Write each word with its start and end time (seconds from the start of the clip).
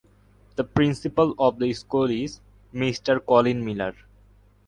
The 0.55 0.63
principal 0.63 1.35
of 1.37 1.59
the 1.59 1.71
school 1.73 2.09
is 2.09 2.41
Mister 2.73 3.19
Colin 3.19 3.63
Millar. 3.63 3.93